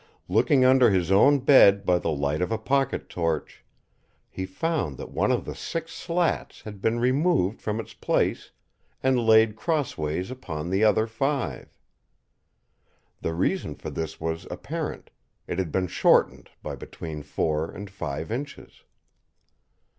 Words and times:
Looking 0.27 0.65
under 0.65 0.89
his 0.89 1.11
own 1.11 1.41
bed 1.41 1.85
by 1.85 1.99
the 1.99 2.09
light 2.09 2.41
of 2.41 2.51
a 2.51 2.57
pocket 2.57 3.07
torch, 3.07 3.63
he 4.31 4.47
found 4.47 4.97
that 4.97 5.11
one 5.11 5.31
of 5.31 5.45
the 5.45 5.53
six 5.53 5.93
slats 5.93 6.63
had 6.63 6.81
been 6.81 6.99
removed 6.99 7.61
from 7.61 7.79
its 7.79 7.93
place 7.93 8.49
and 9.03 9.19
laid 9.19 9.55
cross 9.55 9.99
ways 9.99 10.31
upon 10.31 10.71
the 10.71 10.83
other 10.83 11.05
five. 11.05 11.77
The 13.21 13.35
reason 13.35 13.75
for 13.75 13.91
this 13.91 14.19
was 14.19 14.47
apparent; 14.49 15.11
it 15.45 15.59
had 15.59 15.71
been 15.71 15.85
shortened 15.85 16.49
by 16.63 16.75
between 16.75 17.21
four 17.21 17.69
and 17.69 17.87
five 17.87 18.31
inches. 18.31 18.81